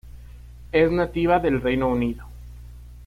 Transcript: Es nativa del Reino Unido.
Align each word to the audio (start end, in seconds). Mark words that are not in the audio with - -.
Es 0.71 0.91
nativa 0.91 1.37
del 1.37 1.61
Reino 1.61 1.87
Unido. 1.87 2.25